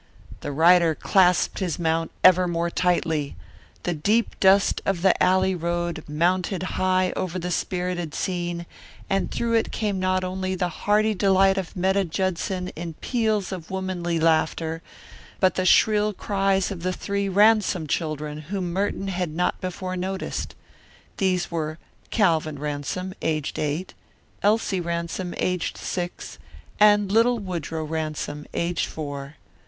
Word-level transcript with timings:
The 0.39 0.51
rider 0.51 0.95
clasped 0.95 1.59
his 1.59 1.77
mount 1.77 2.09
ever 2.23 2.47
more 2.47 2.71
tightly. 2.71 3.35
The 3.83 3.93
deep 3.93 4.35
dust 4.39 4.81
of 4.83 5.03
the 5.03 5.13
alley 5.21 5.53
road 5.53 6.03
mounted 6.07 6.63
high 6.63 7.13
over 7.15 7.37
the 7.37 7.51
spirited 7.51 8.15
scene, 8.15 8.65
and 9.11 9.29
through 9.29 9.53
it 9.53 9.71
came 9.71 9.99
not 9.99 10.23
only 10.23 10.55
the 10.55 10.69
hearty 10.69 11.13
delight 11.13 11.59
of 11.59 11.75
Metta 11.75 12.03
Judson 12.03 12.69
in 12.69 12.95
peals 12.95 13.51
of 13.51 13.69
womanly 13.69 14.19
laughter, 14.19 14.81
but 15.39 15.53
the 15.53 15.67
shrill 15.67 16.13
cries 16.13 16.71
of 16.71 16.81
the 16.81 16.93
three 16.93 17.29
Ransom 17.29 17.85
children 17.85 18.39
whom 18.49 18.73
Merton 18.73 19.09
had 19.09 19.29
not 19.29 19.61
before 19.61 19.95
noticed. 19.95 20.55
These 21.17 21.51
were 21.51 21.77
Calvin 22.09 22.57
Ransom, 22.57 23.13
aged 23.21 23.59
eight; 23.59 23.93
Elsie 24.41 24.81
Ransom, 24.81 25.35
aged 25.37 25.77
six; 25.77 26.39
and 26.79 27.11
little 27.11 27.37
Woodrow 27.37 27.83
Ransom, 27.85 28.47
aged 28.55 28.87
four. 28.87 29.35